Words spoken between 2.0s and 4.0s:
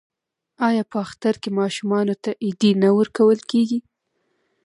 ته ایډي نه ورکول کیږي؟